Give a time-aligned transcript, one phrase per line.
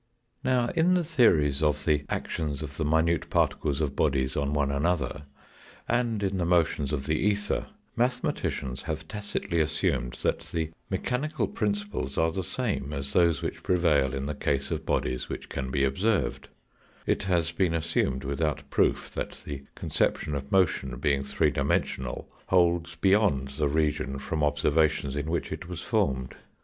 [0.43, 4.71] Now in the theories of the actions of the minute particles of bodies on one
[4.71, 5.25] another,
[5.87, 12.17] and in the motions of the ether, mathematicians have tacitly assumed that the mechanical principles
[12.17, 15.83] are the same as those which prevail in the case of bodies which can be
[15.83, 16.47] observed,
[17.05, 22.95] it has been assumed without proof that the conception of motion being three dimensional, holds
[22.95, 26.33] beyond the region from observa tions in which it was formed.